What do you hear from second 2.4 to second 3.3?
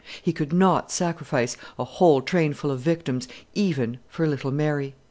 full of victims,